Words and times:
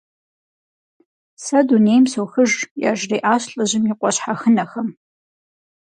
Сэ 1.43 1.59
дунейм 1.67 2.05
сохыж,- 2.13 2.51
яжриӏащ 2.89 3.43
лӏыжьым 3.55 3.83
и 3.91 3.93
къуэ 3.99 4.09
щхьэхынэхэм. 4.15 4.89